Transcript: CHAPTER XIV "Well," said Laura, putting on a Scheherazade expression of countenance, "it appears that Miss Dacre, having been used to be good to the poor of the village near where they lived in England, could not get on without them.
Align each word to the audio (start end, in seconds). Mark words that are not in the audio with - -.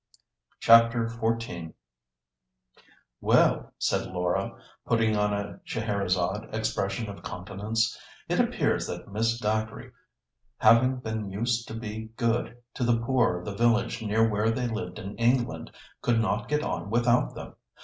CHAPTER 0.59 1.05
XIV 1.07 1.75
"Well," 3.21 3.71
said 3.77 4.07
Laura, 4.07 4.59
putting 4.83 5.15
on 5.15 5.31
a 5.31 5.59
Scheherazade 5.63 6.49
expression 6.51 7.07
of 7.07 7.21
countenance, 7.21 7.99
"it 8.27 8.39
appears 8.39 8.87
that 8.87 9.11
Miss 9.11 9.39
Dacre, 9.39 9.93
having 10.57 10.95
been 11.01 11.29
used 11.29 11.67
to 11.67 11.75
be 11.75 12.09
good 12.17 12.57
to 12.73 12.83
the 12.83 12.97
poor 12.99 13.37
of 13.37 13.45
the 13.45 13.53
village 13.53 14.01
near 14.01 14.27
where 14.27 14.49
they 14.49 14.67
lived 14.67 14.97
in 14.97 15.15
England, 15.17 15.69
could 16.01 16.19
not 16.19 16.47
get 16.47 16.63
on 16.63 16.89
without 16.89 17.35
them. 17.35 17.53